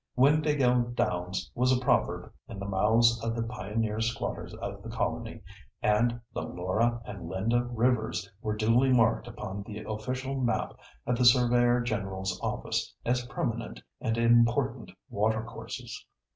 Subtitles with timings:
[0.17, 5.43] Windāhgil Downs was a proverb in the mouths of the pioneer squatters of the colony,
[5.83, 10.73] and the Laura and Linda rivers were duly marked upon the official map
[11.05, 16.03] at the Surveyor General's office as permanent and important watercourses.